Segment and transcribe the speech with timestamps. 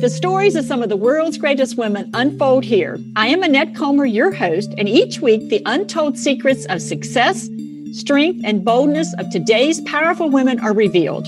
[0.00, 2.98] The stories of some of the world's greatest women unfold here.
[3.16, 7.50] I am Annette Comer, your host, and each week the untold secrets of success,
[7.92, 11.26] strength, and boldness of today's powerful women are revealed.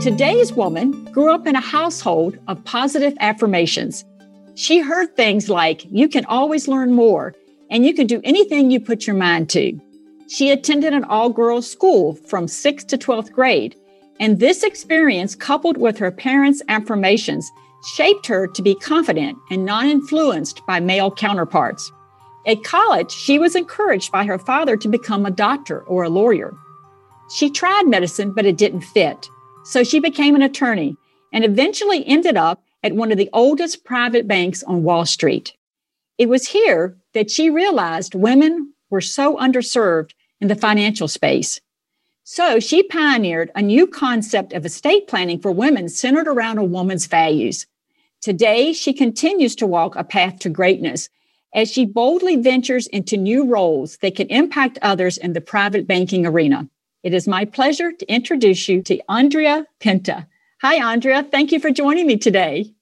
[0.00, 4.06] Today's woman grew up in a household of positive affirmations.
[4.54, 7.34] She heard things like, You can always learn more,
[7.68, 9.78] and you can do anything you put your mind to.
[10.28, 13.76] She attended an all girls school from 6th to 12th grade,
[14.18, 17.50] and this experience, coupled with her parents' affirmations,
[17.94, 21.92] shaped her to be confident and non influenced by male counterparts.
[22.46, 26.56] At college, she was encouraged by her father to become a doctor or a lawyer.
[27.34, 29.28] She tried medicine, but it didn't fit.
[29.64, 30.96] So she became an attorney
[31.32, 35.54] and eventually ended up at one of the oldest private banks on Wall Street.
[36.18, 41.60] It was here that she realized women were so underserved in the financial space.
[42.24, 47.06] So she pioneered a new concept of estate planning for women centered around a woman's
[47.06, 47.66] values.
[48.20, 51.08] Today, she continues to walk a path to greatness
[51.54, 56.26] as she boldly ventures into new roles that can impact others in the private banking
[56.26, 56.68] arena.
[57.02, 60.26] It is my pleasure to introduce you to Adrienne Penta.
[60.62, 61.30] Hi, Adrienne.
[61.30, 62.72] Thank you for joining me today.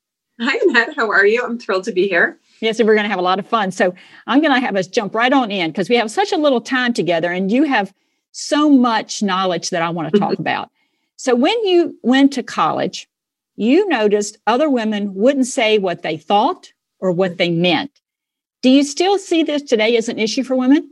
[0.41, 0.97] Hi, Matt.
[0.97, 1.45] How are you?
[1.45, 2.39] I'm thrilled to be here.
[2.61, 3.71] Yes, we're going to have a lot of fun.
[3.71, 3.95] So
[4.27, 6.61] I'm going to have us jump right on in because we have such a little
[6.61, 7.93] time together and you have
[8.33, 10.43] so much knowledge that I want to talk mm-hmm.
[10.43, 10.71] about.
[11.17, 13.09] So when you went to college,
[13.57, 18.01] you noticed other women wouldn't say what they thought or what they meant.
[18.63, 20.91] Do you still see this today as an issue for women?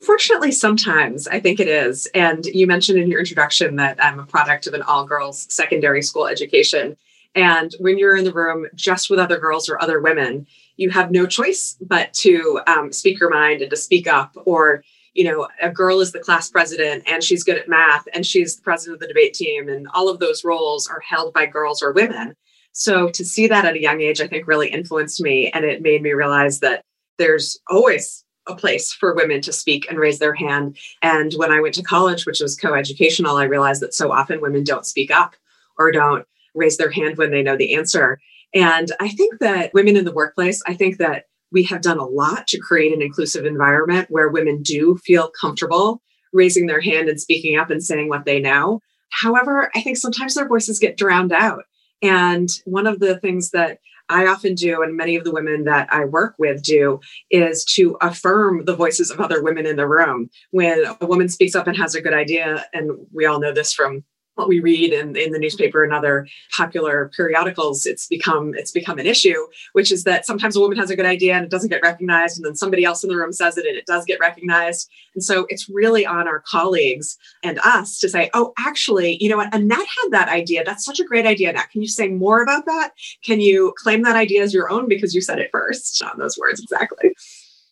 [0.00, 2.06] Fortunately, sometimes I think it is.
[2.14, 6.02] And you mentioned in your introduction that I'm a product of an all girls secondary
[6.02, 6.96] school education.
[7.34, 10.46] And when you're in the room just with other girls or other women,
[10.78, 14.32] you have no choice but to um, speak your mind and to speak up.
[14.46, 18.24] Or, you know, a girl is the class president and she's good at math and
[18.24, 19.68] she's the president of the debate team.
[19.68, 22.34] And all of those roles are held by girls or women.
[22.72, 25.50] So to see that at a young age, I think really influenced me.
[25.50, 26.82] And it made me realize that
[27.18, 30.78] there's always a place for women to speak and raise their hand.
[31.02, 34.62] And when I went to college, which was co-educational, I realized that so often women
[34.62, 35.34] don't speak up
[35.76, 36.24] or don't
[36.54, 38.20] raise their hand when they know the answer.
[38.54, 42.06] And I think that women in the workplace, I think that we have done a
[42.06, 47.20] lot to create an inclusive environment where women do feel comfortable raising their hand and
[47.20, 48.80] speaking up and saying what they know.
[49.10, 51.64] However, I think sometimes their voices get drowned out.
[52.02, 53.78] And one of the things that
[54.10, 57.96] I often do, and many of the women that I work with do, is to
[58.00, 60.30] affirm the voices of other women in the room.
[60.50, 63.72] When a woman speaks up and has a good idea, and we all know this
[63.72, 64.04] from
[64.38, 68.98] what we read in, in the newspaper and other popular periodicals, it's become it's become
[68.98, 71.70] an issue, which is that sometimes a woman has a good idea and it doesn't
[71.70, 74.20] get recognized, and then somebody else in the room says it and it does get
[74.20, 74.88] recognized.
[75.14, 79.36] And so it's really on our colleagues and us to say, oh, actually, you know
[79.36, 80.62] what, Annette had that idea.
[80.64, 81.50] That's such a great idea.
[81.50, 82.92] Annette, can you say more about that?
[83.24, 86.00] Can you claim that idea as your own because you said it first?
[86.04, 87.12] On those words, exactly.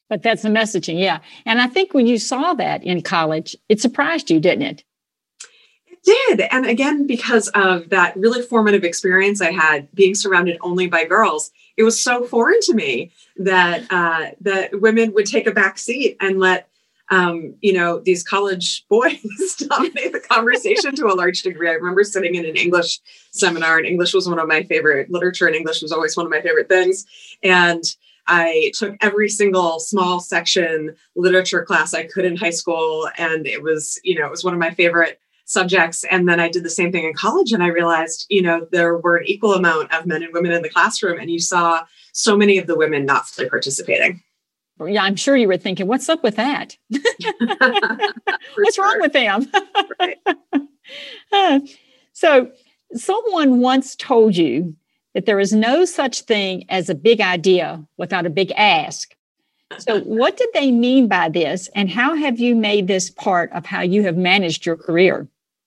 [0.08, 1.18] But that's the messaging, yeah.
[1.44, 4.84] And I think when you saw that in college, it surprised you, didn't it?
[6.06, 6.40] Did.
[6.50, 11.50] And again, because of that really formative experience I had being surrounded only by girls,
[11.76, 16.16] it was so foreign to me that uh, that women would take a back seat
[16.20, 16.68] and let
[17.10, 21.68] um, you know these college boys dominate the conversation to a large degree.
[21.68, 23.00] I remember sitting in an English
[23.32, 26.30] seminar, and English was one of my favorite literature, and English was always one of
[26.30, 27.04] my favorite things.
[27.42, 27.82] And
[28.28, 33.62] I took every single small section literature class I could in high school, and it
[33.62, 36.04] was you know it was one of my favorite subjects.
[36.10, 38.98] And then I did the same thing in college and I realized, you know, there
[38.98, 41.18] were an equal amount of men and women in the classroom.
[41.18, 44.22] And you saw so many of the women not fully participating.
[44.84, 46.76] Yeah, I'm sure you were thinking, what's up with that?
[46.88, 48.84] what's sure.
[48.84, 49.50] wrong with them?
[52.12, 52.50] so,
[52.92, 54.76] someone once told you
[55.14, 59.16] that there is no such thing as a big idea without a big ask.
[59.78, 63.64] So, what did they mean by this, and how have you made this part of
[63.64, 65.26] how you have managed your career?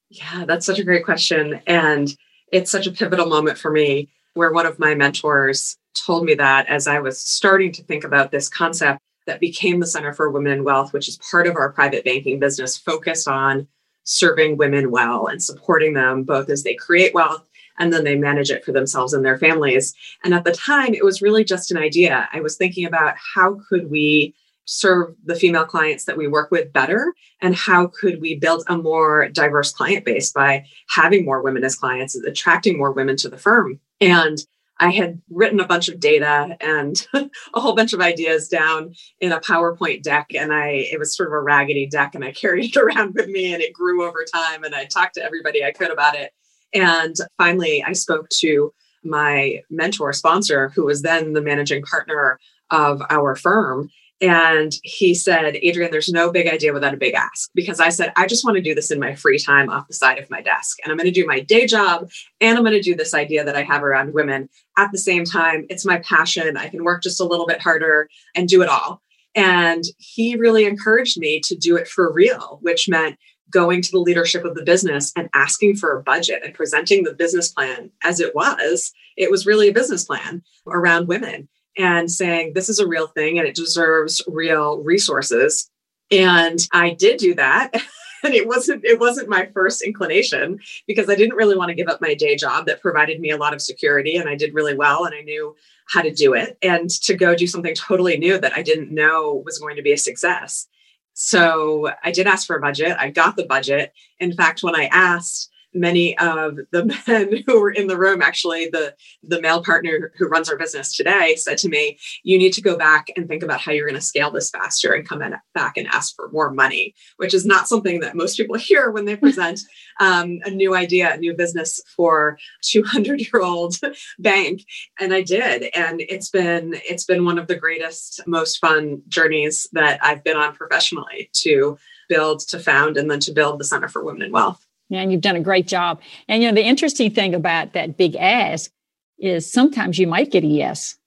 [0.10, 1.62] Yeah, that's such a great question.
[1.68, 2.16] And
[2.52, 6.68] it's such a pivotal moment for me where one of my mentors told me that
[6.68, 10.52] as I was starting to think about this concept that became the Center for Women
[10.52, 13.68] in Wealth, which is part of our private banking business, focused on
[14.04, 17.46] serving women well and supporting them both as they create wealth
[17.78, 19.94] and then they manage it for themselves and their families.
[20.24, 22.28] And at the time, it was really just an idea.
[22.34, 24.34] I was thinking about how could we
[24.70, 28.78] serve the female clients that we work with better and how could we build a
[28.78, 33.38] more diverse client base by having more women as clients attracting more women to the
[33.38, 34.40] firm and
[34.82, 39.34] I had written a bunch of data and a whole bunch of ideas down in
[39.34, 40.28] a PowerPoint deck.
[40.34, 43.28] And I, it was sort of a raggedy deck and I carried it around with
[43.28, 44.64] me and it grew over time.
[44.64, 46.32] And I talked to everybody I could about it.
[46.74, 48.72] And finally, I spoke to
[49.04, 52.40] my mentor sponsor, who was then the managing partner
[52.70, 53.90] of our firm.
[54.22, 57.50] And he said, Adrienne, there's no big idea without a big ask.
[57.56, 59.94] Because I said, I just want to do this in my free time off the
[59.94, 60.78] side of my desk.
[60.84, 62.10] And I'm going to do my day job
[62.42, 65.24] and I'm going to do this idea that I have around women at the same
[65.24, 65.66] time.
[65.70, 66.58] It's my passion.
[66.58, 69.02] I can work just a little bit harder and do it all.
[69.36, 73.18] And he really encouraged me to do it for real, which meant
[73.52, 77.14] going to the leadership of the business and asking for a budget and presenting the
[77.14, 78.92] business plan as it was.
[79.18, 81.48] It was really a business plan around women
[81.80, 85.70] and saying this is a real thing and it deserves real resources.
[86.12, 87.72] And I did do that.
[88.24, 91.88] and it wasn't it wasn't my first inclination because I didn't really want to give
[91.88, 94.76] up my day job that provided me a lot of security and I did really
[94.76, 95.56] well and I knew
[95.88, 99.42] how to do it and to go do something totally new that I didn't know
[99.46, 100.68] was going to be a success.
[101.14, 102.96] So I did ask for a budget.
[103.00, 103.94] I got the budget.
[104.20, 108.70] In fact, when I asked, many of the men who were in the room actually
[108.70, 112.62] the the male partner who runs our business today said to me you need to
[112.62, 115.36] go back and think about how you're going to scale this faster and come in
[115.54, 119.06] back and ask for more money which is not something that most people hear when
[119.06, 119.60] they present
[120.00, 123.76] um, a new idea a new business for 200 year old
[124.20, 124.64] bank.
[125.00, 129.68] And i did and it's been it's been one of the greatest most fun journeys
[129.74, 131.78] that i've been on professionally to
[132.08, 135.22] build to found and then to build the center for women in wealth and you've
[135.22, 136.02] done a great job.
[136.28, 138.72] And you know, the interesting thing about that big ask
[139.18, 140.98] is sometimes you might get a yes.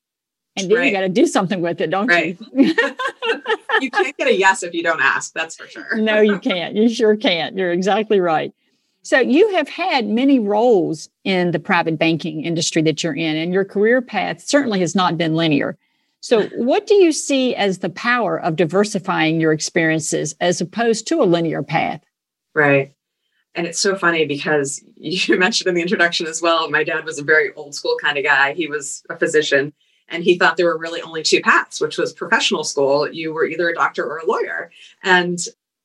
[0.55, 0.85] And then right.
[0.85, 2.37] you got to do something with it, don't right.
[2.53, 2.75] you?
[3.81, 5.95] you can't get a yes if you don't ask, that's for sure.
[5.95, 6.75] no, you can't.
[6.75, 7.57] You sure can't.
[7.57, 8.53] You're exactly right.
[9.01, 13.51] So you have had many roles in the private banking industry that you're in, and
[13.51, 15.77] your career path certainly has not been linear.
[16.21, 21.21] So, what do you see as the power of diversifying your experiences as opposed to
[21.21, 22.01] a linear path?
[22.53, 22.92] Right.
[23.55, 27.19] And it's so funny because you mentioned in the introduction as well, my dad was
[27.19, 28.53] a very old school kind of guy.
[28.53, 29.73] He was a physician
[30.09, 33.09] and he thought there were really only two paths, which was professional school.
[33.11, 34.71] You were either a doctor or a lawyer.
[35.03, 35.39] And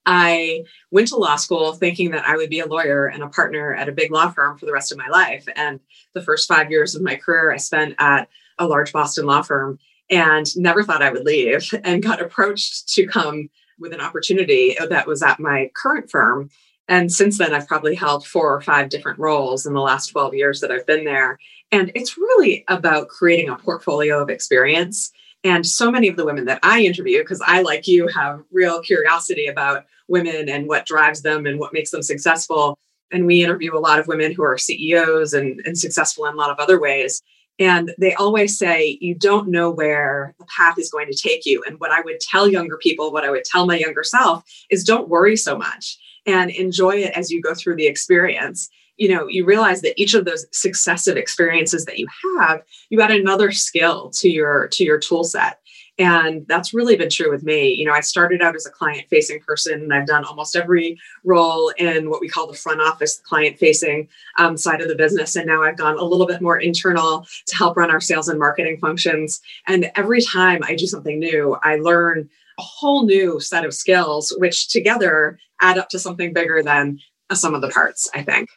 [0.05, 3.75] I went to law school thinking that I would be a lawyer and a partner
[3.75, 5.47] at a big law firm for the rest of my life.
[5.55, 5.81] And
[6.15, 8.29] the first five years of my career, I spent at
[8.59, 9.79] a large Boston law firm
[10.11, 15.07] and never thought I would leave and got approached to come with an opportunity that
[15.07, 16.51] was at my current firm
[16.89, 20.35] and since then, I've probably held four or five different roles in the last 12
[20.35, 21.39] years that I've been there.
[21.71, 25.13] And it's really about creating a portfolio of experience.
[25.45, 28.81] And so many of the women that I interview, because I, like you, have real
[28.81, 32.79] curiosity about women and what drives them and what makes them successful.
[33.13, 36.39] And we interview a lot of women who are CEOs and, and successful in a
[36.39, 37.21] lot of other ways.
[37.59, 41.63] And they always say, you don't know where the path is going to take you.
[41.67, 44.85] And what I would tell younger people, what I would tell my younger self is
[44.85, 45.99] don't worry so much
[46.29, 48.69] and enjoy it as you go through the experience.
[48.97, 52.09] You know you realize that each of those successive experiences that you
[52.41, 55.61] have you add another skill to your to your tool set
[55.99, 59.07] and that's really been true with me you know i started out as a client
[59.09, 63.17] facing person and i've done almost every role in what we call the front office
[63.17, 64.09] the client facing
[64.39, 67.57] um, side of the business and now i've gone a little bit more internal to
[67.57, 71.77] help run our sales and marketing functions and every time i do something new i
[71.77, 72.29] learn
[72.59, 76.99] a whole new set of skills, which together add up to something bigger than
[77.33, 78.51] some of the parts, I think.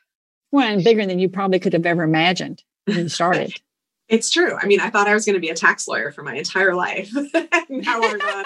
[0.51, 3.53] Well, and bigger than you probably could have ever imagined when you started.
[4.12, 4.56] it's true.
[4.62, 6.75] I mean, I thought I was going to be a tax lawyer for my entire
[6.75, 7.10] life.
[7.70, 8.46] now I'm not.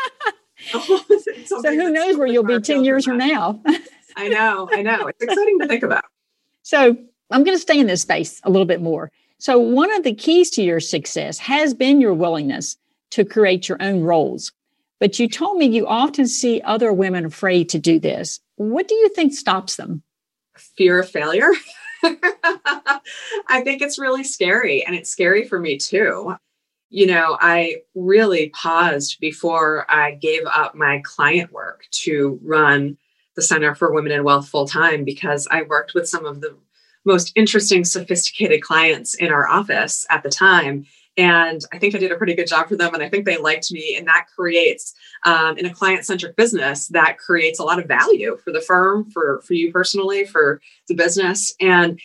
[0.71, 3.59] so who knows where you'll be 10 years from now?
[4.15, 5.07] I know, I know.
[5.07, 6.05] It's exciting to think about.
[6.61, 6.95] So
[7.31, 9.11] I'm going to stay in this space a little bit more.
[9.37, 12.77] So, one of the keys to your success has been your willingness
[13.11, 14.53] to create your own roles.
[14.99, 18.39] But you told me you often see other women afraid to do this.
[18.55, 20.03] What do you think stops them?
[20.77, 21.51] Fear of failure.
[23.47, 26.35] I think it's really scary, and it's scary for me too.
[26.89, 32.97] You know, I really paused before I gave up my client work to run
[33.35, 36.55] the Center for Women in Wealth full time because I worked with some of the
[37.05, 40.85] most interesting, sophisticated clients in our office at the time.
[41.17, 42.93] And I think I did a pretty good job for them.
[42.93, 43.95] And I think they liked me.
[43.97, 44.93] And that creates,
[45.25, 49.09] um, in a client centric business, that creates a lot of value for the firm,
[49.11, 51.55] for, for you personally, for the business.
[51.61, 51.99] And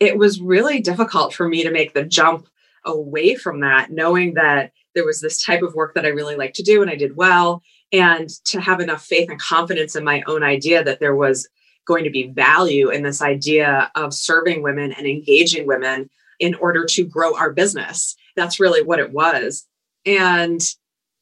[0.00, 2.46] it was really difficult for me to make the jump
[2.84, 6.56] away from that, knowing that there was this type of work that I really liked
[6.56, 7.62] to do and I did well.
[7.92, 11.48] And to have enough faith and confidence in my own idea that there was
[11.86, 16.10] going to be value in this idea of serving women and engaging women
[16.40, 18.16] in order to grow our business.
[18.36, 19.66] That's really what it was.
[20.04, 20.60] And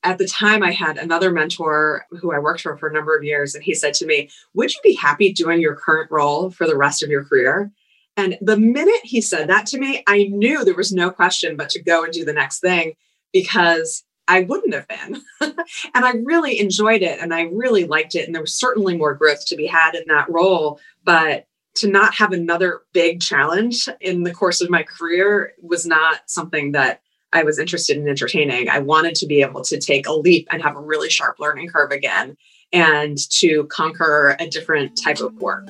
[0.02, 3.24] at the time, I had another mentor who I worked for for a number of
[3.24, 6.66] years, and he said to me, Would you be happy doing your current role for
[6.66, 7.72] the rest of your career?
[8.16, 11.70] And the minute he said that to me, I knew there was no question but
[11.70, 12.94] to go and do the next thing
[13.32, 15.20] because I wouldn't have been.
[15.40, 18.26] and I really enjoyed it and I really liked it.
[18.26, 20.80] And there was certainly more growth to be had in that role.
[21.04, 26.20] But to not have another big challenge in the course of my career was not
[26.26, 27.00] something that
[27.32, 28.68] I was interested in entertaining.
[28.68, 31.68] I wanted to be able to take a leap and have a really sharp learning
[31.68, 32.36] curve again
[32.72, 35.68] and to conquer a different type of work.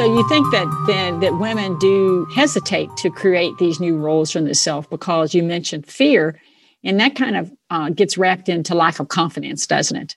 [0.00, 4.40] So you think that then that women do hesitate to create these new roles for
[4.40, 6.40] themselves because you mentioned fear
[6.82, 10.16] and that kind of uh, gets wrapped into lack of confidence, doesn't it?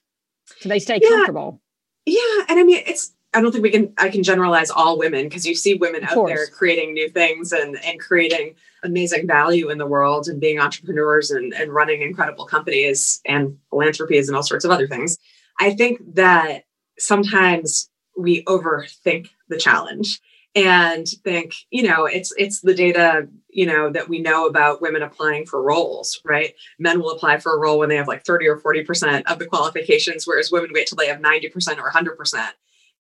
[0.62, 1.10] So they stay yeah.
[1.10, 1.60] comfortable.
[2.06, 3.14] Yeah, and I mean, it's.
[3.34, 3.94] I don't think we can.
[3.98, 6.30] I can generalize all women because you see women of out course.
[6.30, 11.30] there creating new things and and creating amazing value in the world and being entrepreneurs
[11.30, 15.18] and and running incredible companies and philanthropies and all sorts of other things.
[15.60, 16.64] I think that
[16.98, 20.22] sometimes we overthink the challenge
[20.56, 25.02] and think you know it's it's the data you know that we know about women
[25.02, 26.54] applying for roles right?
[26.80, 29.48] Men will apply for a role when they have like 30 or 40% of the
[29.48, 32.48] qualifications whereas women wait till they have 90% or 100%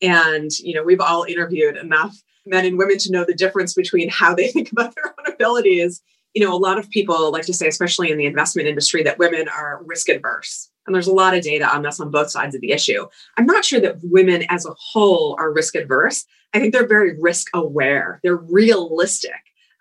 [0.01, 2.15] and you know we've all interviewed enough
[2.45, 6.01] men and women to know the difference between how they think about their own abilities.
[6.33, 9.19] You know a lot of people like to say especially in the investment industry that
[9.19, 12.55] women are risk adverse and there's a lot of data on this on both sides
[12.55, 13.05] of the issue
[13.37, 17.19] i'm not sure that women as a whole are risk adverse I think they're very
[17.19, 18.19] risk aware.
[18.23, 19.31] They're realistic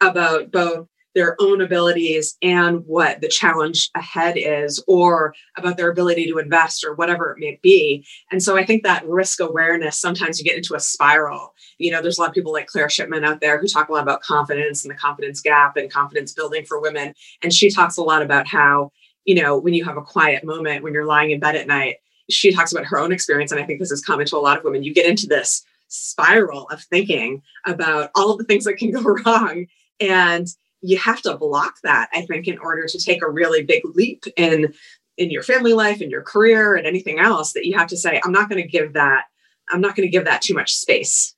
[0.00, 6.26] about both their own abilities and what the challenge ahead is, or about their ability
[6.26, 8.06] to invest or whatever it may be.
[8.30, 11.52] And so I think that risk awareness, sometimes you get into a spiral.
[11.76, 13.92] You know, there's a lot of people like Claire Shipman out there who talk a
[13.92, 17.12] lot about confidence and the confidence gap and confidence building for women.
[17.42, 18.90] And she talks a lot about how,
[19.25, 21.97] you know, when you have a quiet moment, when you're lying in bed at night,
[22.31, 23.52] she talks about her own experience.
[23.52, 24.83] And I think this is common to a lot of women.
[24.83, 29.02] You get into this spiral of thinking about all of the things that can go
[29.25, 29.67] wrong.
[30.00, 30.47] And
[30.81, 34.25] you have to block that, I think, in order to take a really big leap
[34.37, 34.75] in
[35.19, 38.19] in your family life, and your career, and anything else that you have to say,
[38.25, 39.26] I'm not going to give that,
[39.69, 41.35] I'm not going to give that too much space.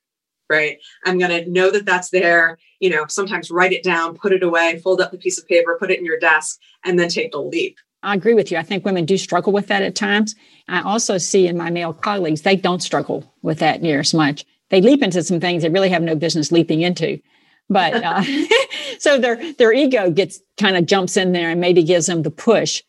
[0.51, 0.79] Right.
[1.07, 2.59] I'm going to know that that's there.
[2.79, 5.77] You know, sometimes write it down, put it away, fold up the piece of paper,
[5.79, 7.79] put it in your desk, and then take the leap.
[8.03, 8.59] I agree with you.
[8.59, 10.35] I think women do struggle with that at times.
[10.69, 14.45] I also see in my male colleagues, they don't struggle with that near as much.
[14.69, 17.21] They leap into some things they really have no business leaping into.
[17.71, 18.23] But uh,
[18.99, 22.31] so their their ego gets kind of jumps in there and maybe gives them the
[22.31, 22.83] push.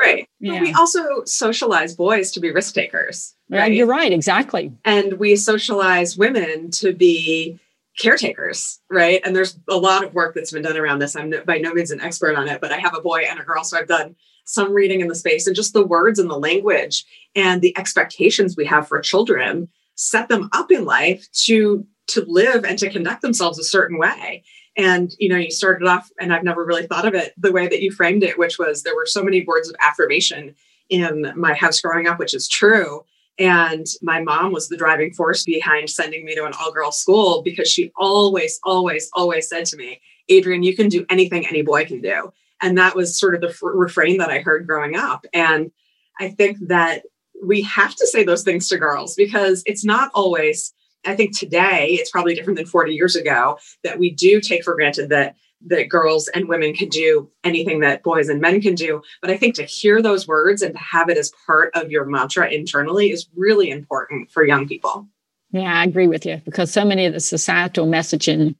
[0.00, 0.28] Right.
[0.38, 0.60] Yeah.
[0.60, 3.34] we also socialize boys to be risk takers.
[3.52, 3.72] Uh, right.
[3.72, 4.12] You're right.
[4.12, 4.72] Exactly.
[4.84, 7.60] And we socialize women to be
[7.98, 9.20] caretakers, right?
[9.24, 11.16] And there's a lot of work that's been done around this.
[11.16, 13.44] I'm by no means an expert on it, but I have a boy and a
[13.44, 16.38] girl, so I've done some reading in the space and just the words and the
[16.38, 17.04] language
[17.36, 22.64] and the expectations we have for children set them up in life to to live
[22.64, 24.42] and to conduct themselves a certain way
[24.80, 27.68] and you know you started off and i've never really thought of it the way
[27.68, 30.54] that you framed it which was there were so many words of affirmation
[30.88, 33.04] in my house growing up which is true
[33.38, 37.42] and my mom was the driving force behind sending me to an all girls school
[37.42, 41.84] because she always always always said to me adrienne you can do anything any boy
[41.84, 45.24] can do and that was sort of the f- refrain that I heard growing up.
[45.32, 45.70] And
[46.18, 47.02] I think that
[47.42, 51.88] we have to say those things to girls because it's not always, I think today
[51.92, 55.88] it's probably different than 40 years ago that we do take for granted that that
[55.88, 59.02] girls and women can do anything that boys and men can do.
[59.20, 62.06] But I think to hear those words and to have it as part of your
[62.06, 65.06] mantra internally is really important for young people.
[65.50, 68.54] Yeah, I agree with you because so many of the societal messaging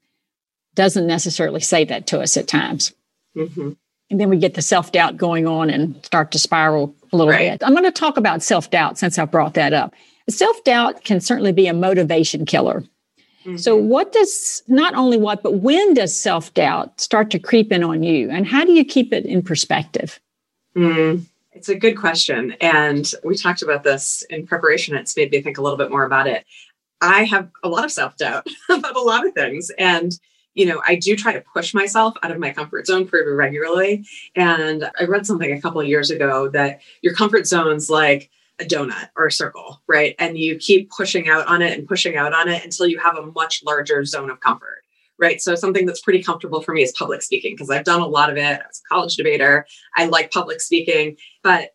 [0.75, 2.93] doesn't necessarily say that to us at times.
[3.37, 3.73] Mm-hmm
[4.11, 7.33] and then we get the self doubt going on and start to spiral a little
[7.33, 7.53] right.
[7.53, 7.67] bit.
[7.67, 9.95] I'm going to talk about self doubt since I brought that up.
[10.31, 12.85] Self doubt can certainly be a motivation killer.
[13.45, 13.57] Mm-hmm.
[13.57, 17.83] So, what does not only what, but when does self doubt start to creep in
[17.83, 18.31] on you?
[18.31, 20.21] And how do you keep it in perspective?
[20.77, 22.55] Mm, it's a good question.
[22.61, 24.95] And we talked about this in preparation.
[24.95, 26.45] It's made me think a little bit more about it.
[27.01, 29.71] I have a lot of self doubt about a lot of things.
[29.79, 30.13] And
[30.55, 34.05] you know, I do try to push myself out of my comfort zone pretty regularly.
[34.35, 38.65] And I read something a couple of years ago that your comfort zone's like a
[38.65, 40.15] donut or a circle, right?
[40.19, 43.17] And you keep pushing out on it and pushing out on it until you have
[43.17, 44.83] a much larger zone of comfort,
[45.19, 45.41] right?
[45.41, 48.31] So something that's pretty comfortable for me is public speaking because I've done a lot
[48.31, 48.61] of it.
[48.61, 49.67] I was a college debater.
[49.97, 51.71] I like public speaking, but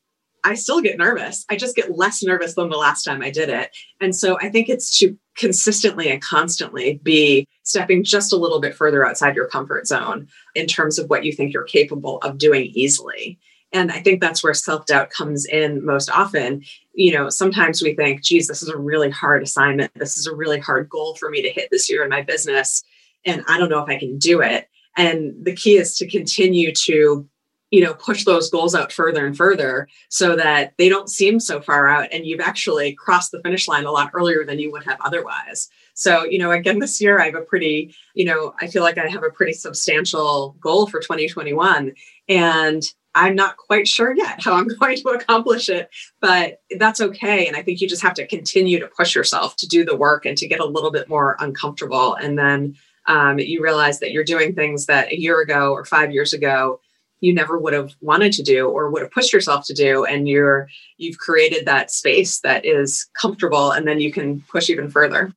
[0.45, 1.43] I still get nervous.
[1.49, 3.75] I just get less nervous than the last time I did it.
[3.99, 8.75] And so I think it's to consistently and constantly be stepping just a little bit
[8.75, 12.65] further outside your comfort zone in terms of what you think you're capable of doing
[12.75, 13.39] easily.
[13.75, 16.63] And I think that's where self doubt comes in most often.
[16.93, 19.91] You know, sometimes we think, geez, this is a really hard assignment.
[19.95, 22.83] This is a really hard goal for me to hit this year in my business.
[23.25, 24.69] And I don't know if I can do it.
[24.95, 27.27] And the key is to continue to
[27.71, 31.59] you know push those goals out further and further so that they don't seem so
[31.59, 34.83] far out and you've actually crossed the finish line a lot earlier than you would
[34.83, 38.67] have otherwise so you know again this year i have a pretty you know i
[38.67, 41.91] feel like i have a pretty substantial goal for 2021
[42.29, 45.89] and i'm not quite sure yet how i'm going to accomplish it
[46.21, 47.47] but that's okay.
[47.47, 50.25] And i think you just have to continue to push yourself to do the work
[50.25, 52.15] and to get a little bit more uncomfortable.
[52.15, 52.75] And then
[53.07, 56.79] um, you realize that you're doing things that a year ago or five years ago
[57.21, 60.03] you never would have wanted to do or would have pushed yourself to do.
[60.05, 60.67] And you're
[60.97, 65.33] you've created that space that is comfortable and then you can push even further.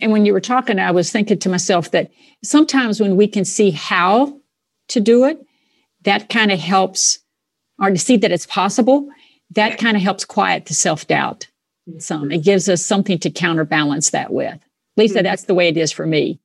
[0.00, 2.10] And when you were talking i was thinking to myself that
[2.42, 4.38] sometimes when we can see how
[4.88, 5.38] to do it
[6.02, 7.18] that kind of helps
[7.80, 9.08] or to see that it's possible
[9.50, 11.46] that kind of helps quiet the self-doubt
[11.98, 14.58] some it gives us something to counterbalance that with
[14.96, 15.24] lisa mm-hmm.
[15.24, 16.38] that's the way it is for me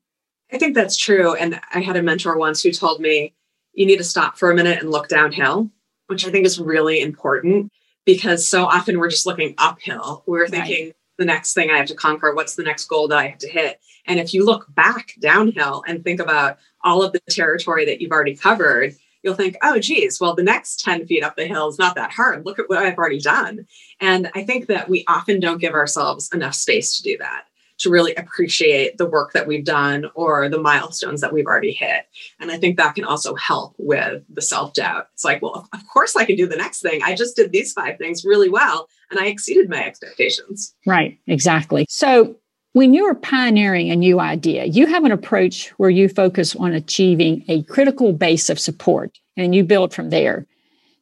[0.51, 3.33] i think that's true and i had a mentor once who told me
[3.74, 5.69] you need to stop for a minute and look downhill,
[6.07, 7.72] which I think is really important
[8.05, 10.24] because so often we're just looking uphill.
[10.27, 10.95] We're thinking right.
[11.17, 13.50] the next thing I have to conquer, what's the next goal that I have to
[13.50, 13.79] hit?
[14.05, 18.12] And if you look back downhill and think about all of the territory that you've
[18.12, 21.79] already covered, you'll think, oh, geez, well, the next 10 feet up the hill is
[21.79, 22.45] not that hard.
[22.45, 23.65] Look at what I've already done.
[23.99, 27.45] And I think that we often don't give ourselves enough space to do that
[27.79, 32.05] to really appreciate the work that we've done or the milestones that we've already hit.
[32.39, 35.07] And I think that can also help with the self doubt.
[35.13, 37.01] It's like, well, of course I can do the next thing.
[37.03, 40.75] I just did these five things really well and I exceeded my expectations.
[40.85, 41.85] Right, exactly.
[41.89, 42.35] So,
[42.73, 47.45] when you're pioneering a new idea, you have an approach where you focus on achieving
[47.47, 50.45] a critical base of support and you build from there.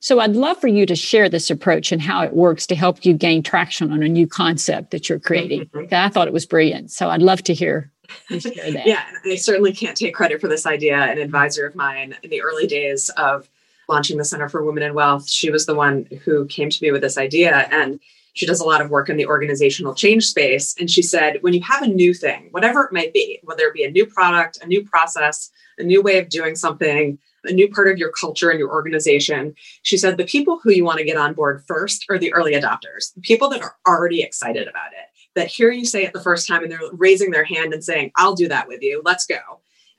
[0.01, 3.05] So I'd love for you to share this approach and how it works to help
[3.05, 5.67] you gain traction on a new concept that you're creating.
[5.67, 5.93] Mm-hmm.
[5.93, 6.91] I thought it was brilliant.
[6.91, 7.91] So I'd love to hear,
[8.29, 8.85] share that.
[8.85, 10.97] yeah, I certainly can't take credit for this idea.
[10.97, 13.47] An advisor of mine in the early days of
[13.87, 16.91] launching the Center for Women in Wealth, she was the one who came to me
[16.91, 17.67] with this idea.
[17.71, 17.99] And
[18.33, 20.75] she does a lot of work in the organizational change space.
[20.79, 23.73] And she said, when you have a new thing, whatever it might be, whether it
[23.73, 27.69] be a new product, a new process, a new way of doing something, a new
[27.69, 29.53] part of your culture and your organization.
[29.83, 32.53] She said the people who you want to get on board first are the early
[32.53, 36.21] adopters, the people that are already excited about it, that hear you say it the
[36.21, 39.01] first time and they're raising their hand and saying, I'll do that with you.
[39.03, 39.39] Let's go.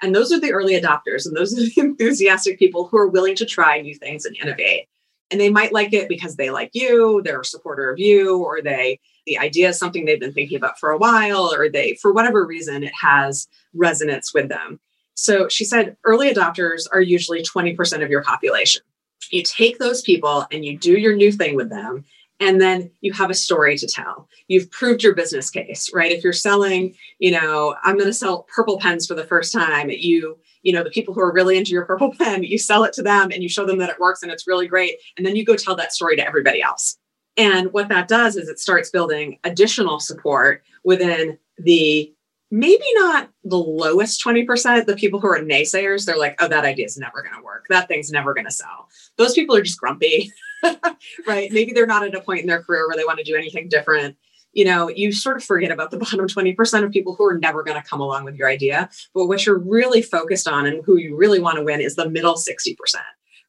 [0.01, 3.37] And those are the early adopters and those are the enthusiastic people who are willing
[3.37, 4.89] to try new things and innovate.
[5.31, 8.61] And they might like it because they like you, they're a supporter of you, or
[8.61, 12.13] they the idea is something they've been thinking about for a while, or they, for
[12.13, 14.81] whatever reason, it has resonance with them.
[15.15, 18.83] So she said early adopters are usually 20% of your population.
[19.31, 22.05] You take those people and you do your new thing with them,
[22.41, 24.29] and then you have a story to tell.
[24.49, 26.11] You've proved your business case, right?
[26.11, 29.89] If you're selling, you know, I'm going to sell purple pens for the first time,
[29.91, 32.93] you you know the people who are really into your purple pen you sell it
[32.93, 35.37] to them and you show them that it works and it's really great and then
[35.37, 36.99] you go tell that story to everybody else
[37.37, 42.13] and what that does is it starts building additional support within the
[42.53, 46.85] maybe not the lowest 20%, the people who are naysayers, they're like, oh, that idea
[46.85, 47.65] is never going to work.
[47.71, 48.89] That thing's never going to sell.
[49.17, 50.31] Those people are just grumpy,
[51.27, 51.51] right?
[51.51, 53.71] Maybe they're not at a point in their career where they want to do anything
[53.71, 54.19] different.
[54.53, 57.63] You know, you sort of forget about the bottom 20% of people who are never
[57.63, 58.91] going to come along with your idea.
[59.15, 62.11] But what you're really focused on and who you really want to win is the
[62.11, 62.77] middle 60%,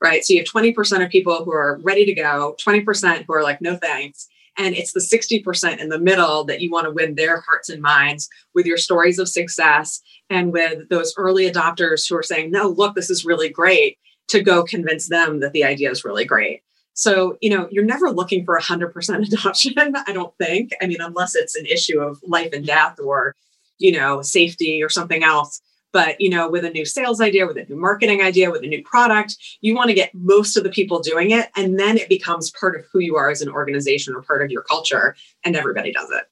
[0.01, 0.23] right?
[0.23, 3.61] So you have 20% of people who are ready to go, 20% who are like,
[3.61, 4.27] no thanks.
[4.57, 7.81] And it's the 60% in the middle that you want to win their hearts and
[7.81, 12.67] minds with your stories of success and with those early adopters who are saying, no,
[12.67, 13.97] look, this is really great,
[14.29, 16.61] to go convince them that the idea is really great.
[16.93, 20.71] So, you know, you're never looking for 100% adoption, I don't think.
[20.81, 23.35] I mean, unless it's an issue of life and death or,
[23.79, 25.61] you know, safety or something else.
[25.91, 28.67] But, you know, with a new sales idea, with a new marketing idea, with a
[28.67, 31.49] new product, you want to get most of the people doing it.
[31.55, 34.49] And then it becomes part of who you are as an organization or part of
[34.49, 36.23] your culture, and everybody does it.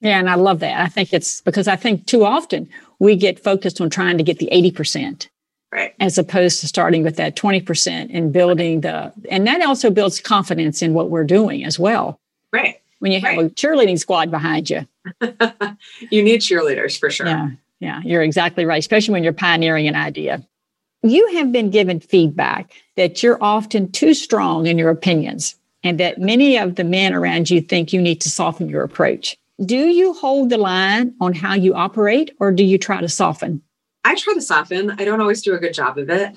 [0.00, 0.80] Yeah, and I love that.
[0.80, 2.68] I think it's because I think too often
[3.00, 5.26] we get focused on trying to get the 80%.
[5.70, 5.94] Right.
[6.00, 10.80] As opposed to starting with that 20% and building the, and that also builds confidence
[10.80, 12.18] in what we're doing as well.
[12.52, 12.80] Right.
[13.00, 13.46] When you have right.
[13.46, 14.86] a cheerleading squad behind you.
[16.10, 17.26] you need cheerleaders for sure.
[17.26, 17.50] Yeah.
[17.80, 20.44] Yeah, you're exactly right, especially when you're pioneering an idea.
[21.02, 25.54] You have been given feedback that you're often too strong in your opinions
[25.84, 29.36] and that many of the men around you think you need to soften your approach.
[29.64, 33.62] Do you hold the line on how you operate or do you try to soften?
[34.04, 34.90] I try to soften.
[34.92, 36.34] I don't always do a good job of it.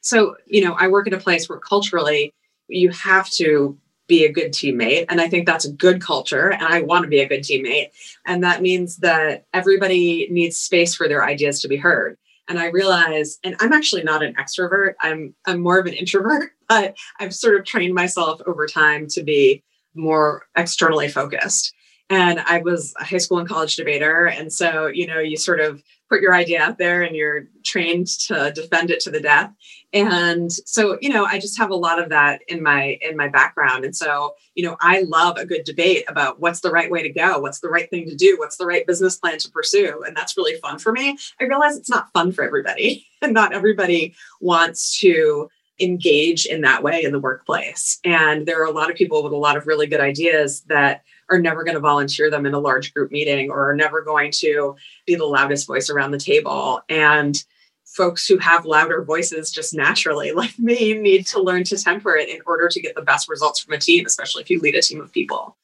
[0.00, 2.32] So, you know, I work in a place where culturally
[2.68, 5.06] you have to be a good teammate.
[5.08, 6.50] And I think that's a good culture.
[6.52, 7.90] And I want to be a good teammate.
[8.26, 12.18] And that means that everybody needs space for their ideas to be heard.
[12.48, 16.50] And I realize, and I'm actually not an extrovert, I'm I'm more of an introvert,
[16.68, 19.62] but I've sort of trained myself over time to be
[19.94, 21.72] more externally focused.
[22.12, 24.26] And I was a high school and college debater.
[24.26, 28.06] And so, you know, you sort of put your idea out there and you're trained
[28.06, 29.50] to defend it to the death.
[29.94, 33.28] And so you know i just have a lot of that in my in my
[33.28, 33.86] background.
[33.86, 37.08] And so you know i love a good debate about what's the right way to
[37.08, 40.02] go what's the right thing to do what's the right business plan to pursue.
[40.06, 41.16] And that's really fun for me.
[41.40, 43.06] I realize it's not fun for everybody.
[43.22, 45.48] And not everybody wants to
[45.78, 48.00] engage in that way in the workplace.
[48.02, 51.04] And there are a lot of people with a lot of really good ideas that
[51.30, 54.30] are never going to volunteer them in a large group meeting or are never going
[54.30, 56.80] to be the loudest voice around the table.
[56.88, 57.42] And
[57.84, 62.28] folks who have louder voices just naturally, like me, need to learn to temper it
[62.28, 64.82] in order to get the best results from a team, especially if you lead a
[64.82, 65.56] team of people.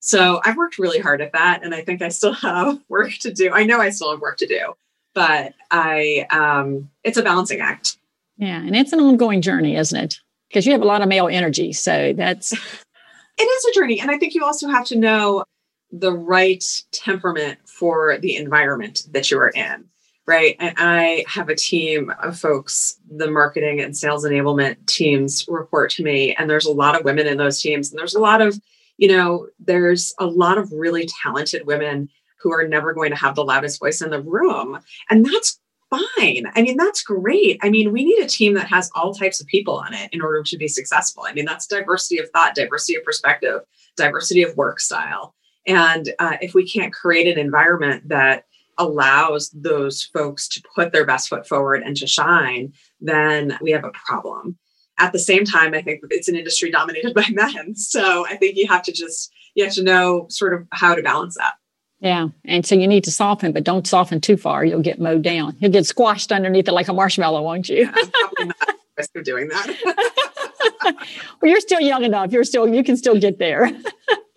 [0.00, 1.62] So I've worked really hard at that.
[1.62, 3.50] And I think I still have work to do.
[3.52, 4.74] I know I still have work to do,
[5.14, 7.98] but I, um, it's a balancing act.
[8.36, 8.56] Yeah.
[8.56, 10.16] And it's an ongoing journey, isn't it?
[10.48, 11.72] Because you have a lot of male energy.
[11.72, 12.54] So that's
[13.40, 14.00] it is a journey.
[14.00, 15.44] And I think you also have to know
[15.90, 19.86] the right temperament for the environment that you are in.
[20.26, 20.54] Right.
[20.60, 26.04] And I have a team of folks, the marketing and sales enablement teams report to
[26.04, 26.34] me.
[26.36, 27.90] And there's a lot of women in those teams.
[27.90, 28.60] And there's a lot of,
[28.96, 32.08] you know, there's a lot of really talented women
[32.40, 34.78] who are never going to have the loudest voice in the room.
[35.08, 35.58] And that's
[35.90, 36.44] fine.
[36.54, 37.58] I mean, that's great.
[37.62, 40.22] I mean, we need a team that has all types of people on it in
[40.22, 41.24] order to be successful.
[41.26, 43.60] I mean, that's diversity of thought, diversity of perspective,
[43.96, 45.34] diversity of work style.
[45.66, 48.44] And uh, if we can't create an environment that
[48.78, 53.84] allows those folks to put their best foot forward and to shine, then we have
[53.84, 54.56] a problem.
[54.98, 57.74] At the same time, I think it's an industry dominated by men.
[57.74, 61.02] So I think you have to just, you have to know sort of how to
[61.02, 61.54] balance that.
[62.00, 62.28] Yeah.
[62.44, 64.64] And so you need to soften, but don't soften too far.
[64.64, 65.56] You'll get mowed down.
[65.58, 67.84] You'll get squashed underneath it like a marshmallow, won't you?
[67.84, 69.76] Yeah, probably not risk of doing that.
[71.40, 72.32] well, you're still young enough.
[72.32, 73.70] You're still, you can still get there.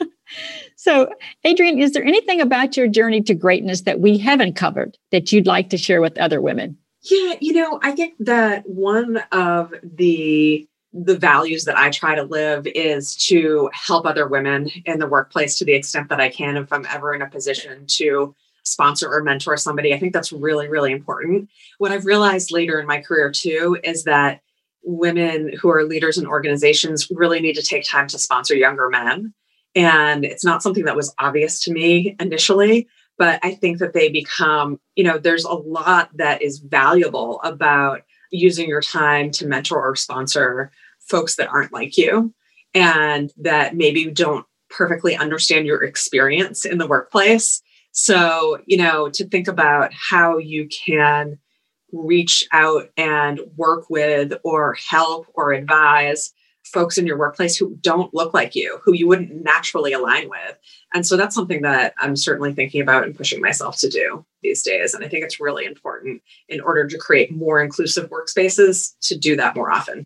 [0.76, 1.10] so,
[1.45, 5.47] Adrienne, is there anything about your journey to greatness that we haven't covered that you'd
[5.47, 6.78] like to share with other women?
[7.02, 12.24] Yeah, you know, I think that one of the the values that I try to
[12.24, 16.56] live is to help other women in the workplace to the extent that I can
[16.56, 19.94] if I'm ever in a position to sponsor or mentor somebody.
[19.94, 21.50] I think that's really, really important.
[21.80, 24.42] What I've realized later in my career too is that
[24.84, 29.34] women who are leaders in organizations really need to take time to sponsor younger men.
[29.76, 34.10] And it's not something that was obvious to me initially, but I think that they
[34.10, 38.02] become, you know, there's a lot that is valuable about
[38.34, 42.34] using your time to mentor or sponsor folks that aren't like you
[42.74, 47.62] and that maybe don't perfectly understand your experience in the workplace.
[47.91, 51.38] So, you know, to think about how you can
[51.91, 58.13] reach out and work with or help or advise folks in your workplace who don't
[58.13, 60.58] look like you, who you wouldn't naturally align with.
[60.93, 64.63] And so that's something that I'm certainly thinking about and pushing myself to do these
[64.63, 64.93] days.
[64.93, 69.36] And I think it's really important in order to create more inclusive workspaces to do
[69.36, 70.06] that more often.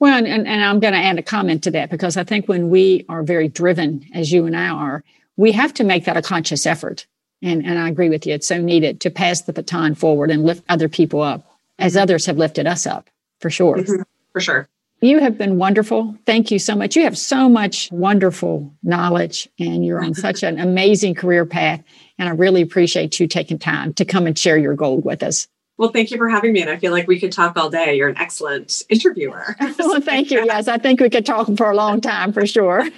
[0.00, 2.68] Well, and, and I'm going to add a comment to that because I think when
[2.68, 5.04] we are very driven, as you and I are,
[5.36, 7.06] we have to make that a conscious effort.
[7.42, 8.34] And, and I agree with you.
[8.34, 12.26] It's so needed to pass the baton forward and lift other people up as others
[12.26, 13.76] have lifted us up, for sure.
[13.76, 14.02] Mm-hmm.
[14.32, 14.68] For sure.
[15.04, 16.16] You have been wonderful.
[16.24, 16.96] Thank you so much.
[16.96, 21.82] You have so much wonderful knowledge and you're on such an amazing career path.
[22.18, 25.46] And I really appreciate you taking time to come and share your gold with us.
[25.76, 26.62] Well, thank you for having me.
[26.62, 27.98] And I feel like we could talk all day.
[27.98, 29.54] You're an excellent interviewer.
[29.78, 30.42] well, thank you.
[30.42, 32.88] Yes, I think we could talk for a long time for sure.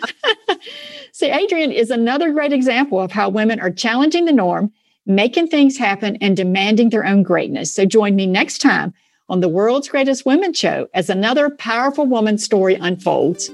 [1.13, 4.71] See, Adrienne is another great example of how women are challenging the norm,
[5.07, 7.75] making things happen, and demanding their own greatness.
[7.75, 8.95] So join me next time
[9.29, 13.51] on the World's Greatest Women Show as another powerful woman story unfolds.